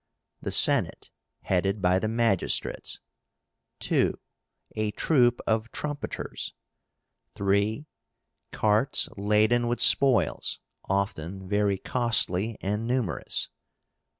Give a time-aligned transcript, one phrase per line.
[0.41, 1.11] The Senate,
[1.43, 2.99] headed by the magistrates.
[3.81, 4.19] 2.
[4.75, 6.55] A troop of trumpeters.
[7.35, 7.85] 3.
[8.51, 13.49] Carts laden with spoils, often very costly and numerous.